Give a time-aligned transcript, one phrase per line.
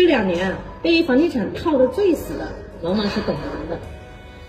[0.00, 2.48] 这两年啊，被房地产套的最死的，
[2.80, 3.78] 往往是懂行的。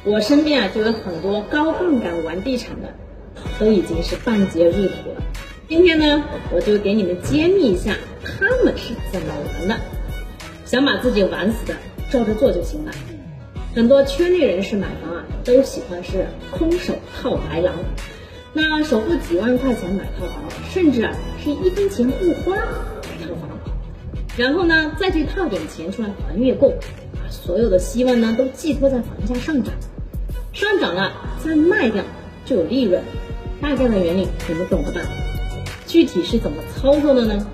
[0.06, 2.88] 我身边啊，就有很多高杠杆玩地产的，
[3.60, 5.22] 都已经是半截入土了。
[5.68, 6.24] 今天呢，
[6.56, 7.94] 我就给你们揭秘一下
[8.24, 9.28] 他们是怎么
[9.60, 9.76] 玩的。
[10.64, 11.76] 想把自己玩死的，
[12.10, 12.94] 照着做就行了。
[13.76, 17.76] 很多圈内人士买房啊，都喜欢是空手套白狼，
[18.54, 21.12] 那首付几万块钱买套房，甚至啊
[21.44, 23.50] 是一分钱不花买套房，
[24.38, 26.74] 然后呢再去套点钱出来还月供，
[27.14, 29.74] 把所有的希望呢都寄托在房价上涨。
[30.54, 32.04] 上涨了再卖掉
[32.46, 33.02] 就有利润，
[33.62, 35.02] 大概的原理你们懂了吧？
[35.88, 37.48] 具体是怎么操作的呢？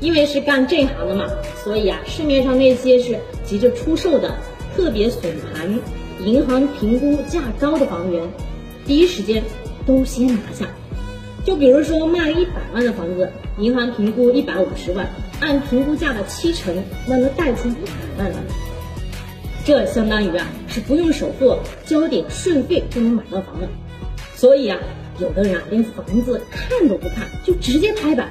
[0.00, 1.26] 因为是干这行的嘛，
[1.62, 4.34] 所以啊，市面上那些是急着出售的、
[4.74, 5.78] 特别损盘、
[6.24, 8.22] 银行评估价高的房源，
[8.86, 9.42] 第一时间
[9.86, 10.66] 都先拿下。
[11.44, 15.08] 就比如说卖一百万的房子，银行评估一百五十万，
[15.40, 16.74] 按评估价的七成，
[17.06, 18.36] 那能贷出一百万来。
[19.64, 23.68] 这相当于啊是不用首付，交点税费就能买到房了。
[24.34, 24.78] 所以啊，
[25.18, 28.30] 有的人啊连房子看都不看，就直接拍板。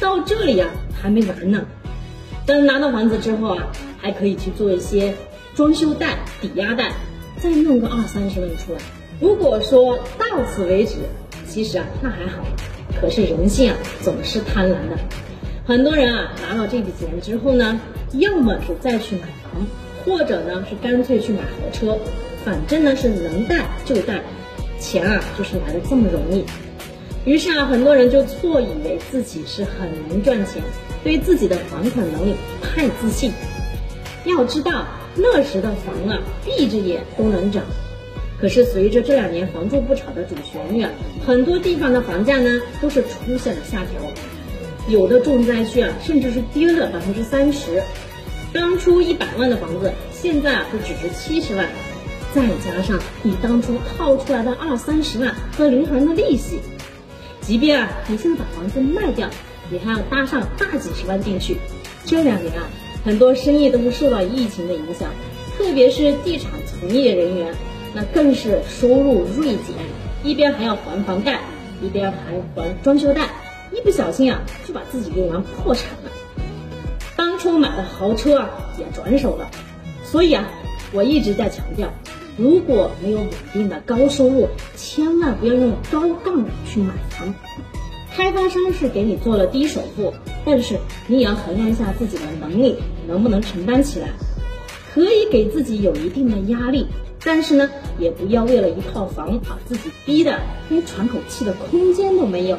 [0.00, 0.68] 到这里啊
[1.00, 1.64] 还没完呢，
[2.44, 5.14] 等拿到房子之后啊，还可以去做一些
[5.54, 6.92] 装修贷、抵押贷，
[7.38, 8.78] 再弄个二三十万出来。
[9.20, 10.96] 如果说到此为止，
[11.52, 12.42] 其实啊那还好，
[12.98, 14.96] 可是人性啊总是贪婪的，
[15.66, 17.78] 很多人啊拿到这笔钱之后呢，
[18.12, 19.66] 要么是再去买房。
[20.04, 21.96] 或者呢是干脆去买豪车，
[22.44, 24.20] 反正呢是能贷就贷，
[24.80, 26.44] 钱啊就是来的这么容易。
[27.24, 30.60] 于是啊，很多人就错以为自己是很能赚钱，
[31.04, 33.30] 对自己的还款能力太自信。
[34.24, 37.62] 要知道那时的房啊，闭着眼都能涨。
[38.42, 40.90] 可是随着这两年房住不炒的主旋律啊，
[41.24, 44.02] 很多地方的房价呢都是出现了下调，
[44.88, 47.80] 有的重灾区啊甚至是跌了百分之三十。
[48.52, 51.68] 当初一百万的房子，现在啊就只值七十万，
[52.34, 56.58] 再加上你当初套出来的二三十万和银行的利息，
[57.40, 59.30] 即便啊你现在把房子卖掉，
[59.70, 61.58] 你还要搭上大几十万进去。
[62.04, 62.68] 这两年啊，
[63.04, 65.08] 很多生意都是受到疫情的影响，
[65.56, 67.54] 特别是地产从业人员，
[67.94, 69.74] 那更是收入锐减，
[70.24, 71.40] 一边还要还房贷，
[71.82, 72.18] 一边还
[72.54, 73.28] 还装修贷，
[73.72, 76.10] 一不小心啊就把自己给玩破产了。
[77.16, 79.50] 当初买的豪车啊也转手了，
[80.04, 80.48] 所以啊，
[80.92, 81.92] 我一直在强调，
[82.36, 87.34] 如果没有稳定的高收入，千万不要用高杠杆去买房。
[88.14, 90.12] 开发商是给你做了低首付，
[90.44, 92.76] 但是你也要衡量一下自己的能力
[93.06, 94.08] 能不能承担起来。
[94.92, 96.86] 可以给自己有一定的压力，
[97.24, 100.38] 但是呢，也不要为了一套房把自己逼得
[100.68, 102.58] 连喘口气的空间都没有。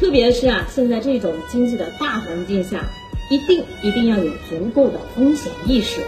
[0.00, 2.84] 特别是啊，现在这种经济的大环境下。
[3.28, 6.00] 一定一定要有足够的风险意识，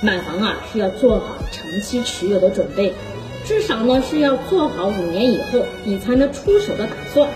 [0.00, 2.94] 买房啊是要做好长期持有的准备，
[3.44, 7.28] 至少呢是要做好五年以后你才能出手的打算。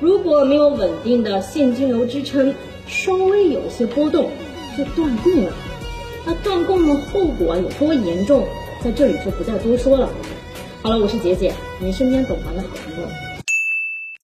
[0.00, 2.52] 如果没有稳定的现金流支撑，
[2.88, 4.28] 稍微有些波动
[4.76, 5.52] 就断定了。
[6.26, 8.44] 那断供的后果有多严重，
[8.82, 10.10] 在这里就不再多说了。
[10.82, 13.25] 好了，我是杰姐，您身边懂行的好朋友。